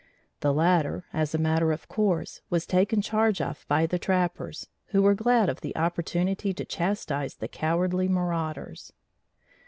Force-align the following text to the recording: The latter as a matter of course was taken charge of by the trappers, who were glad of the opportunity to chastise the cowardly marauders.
The 0.39 0.51
latter 0.51 1.05
as 1.13 1.35
a 1.35 1.37
matter 1.37 1.71
of 1.71 1.87
course 1.87 2.41
was 2.49 2.65
taken 2.65 3.03
charge 3.03 3.39
of 3.39 3.67
by 3.67 3.85
the 3.85 3.99
trappers, 3.99 4.67
who 4.87 5.03
were 5.03 5.13
glad 5.13 5.47
of 5.47 5.61
the 5.61 5.77
opportunity 5.77 6.55
to 6.55 6.65
chastise 6.65 7.35
the 7.35 7.47
cowardly 7.47 8.07
marauders. 8.09 8.93